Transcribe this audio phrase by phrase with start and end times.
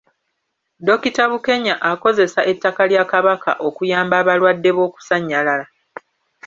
[0.85, 5.65] Dokita Bukenya akozesa ettaka lya Kabaka okuyamba abalwadde b’okusannyalala.